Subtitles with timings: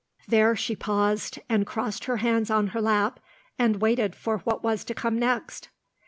[0.27, 3.19] There she paused, and crossed her hands on her lap,
[3.59, 5.69] and waited for what was to come next.